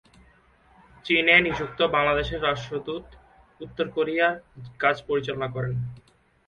[1.05, 3.05] চীনে নিযুক্ত বাংলাদেশের রাষ্ট্রদূত
[3.61, 4.35] উত্তর কোরিয়ার
[4.79, 5.73] কাজ পরিচালনা করেন।